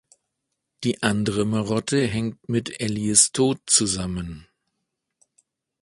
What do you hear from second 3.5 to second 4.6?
zusammen.